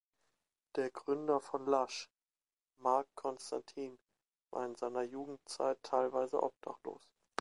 Der 0.77 0.89
Gründer 0.89 1.39
von 1.39 1.67
Lush, 1.67 2.09
Mark 2.77 3.07
Constantine, 3.13 3.99
war 4.49 4.65
in 4.65 4.73
seiner 4.73 5.03
Jugendzeit 5.03 5.77
teilweise 5.83 6.41
obdachlos. 6.41 7.07